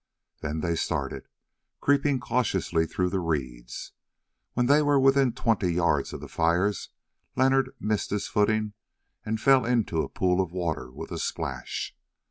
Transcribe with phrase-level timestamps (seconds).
[0.41, 1.27] Then they started,
[1.79, 3.91] creeping cautiously through the reeds.
[4.53, 6.89] When they were within twenty yards of the fires,
[7.35, 8.73] Leonard missed his footing
[9.23, 11.95] and fell into a pool of water with a splash.